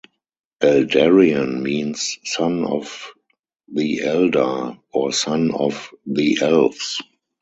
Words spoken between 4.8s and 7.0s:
or "Son of the Elves".